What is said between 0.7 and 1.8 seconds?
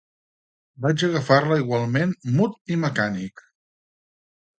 Vaig agafar-la